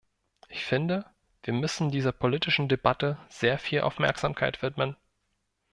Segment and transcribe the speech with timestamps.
[0.49, 1.05] Ich finde,
[1.43, 4.95] wir müssen dieser politischen Debatte sehr viel Aufmerksamkeit widmen.